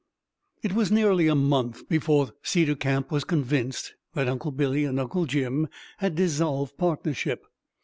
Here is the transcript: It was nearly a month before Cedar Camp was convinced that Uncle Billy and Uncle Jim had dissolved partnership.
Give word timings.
It 0.63 0.73
was 0.73 0.91
nearly 0.91 1.27
a 1.27 1.35
month 1.35 1.87
before 1.87 2.33
Cedar 2.41 2.73
Camp 2.73 3.11
was 3.11 3.23
convinced 3.23 3.93
that 4.15 4.27
Uncle 4.27 4.49
Billy 4.49 4.83
and 4.83 4.99
Uncle 4.99 5.27
Jim 5.27 5.67
had 5.99 6.15
dissolved 6.15 6.75
partnership. 6.75 7.45